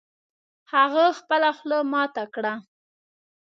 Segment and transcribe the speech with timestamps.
[0.73, 2.53] هغه خپله خوله ماته کړه